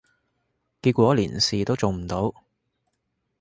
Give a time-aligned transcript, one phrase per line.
[0.81, 2.33] 結果連事都做唔到